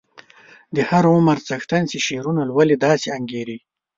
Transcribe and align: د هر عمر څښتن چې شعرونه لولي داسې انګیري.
د 0.75 0.77
هر 0.89 1.03
عمر 1.13 1.37
څښتن 1.47 1.83
چې 1.91 1.97
شعرونه 2.07 2.41
لولي 2.49 2.75
داسې 2.85 3.07
انګیري. 3.17 3.57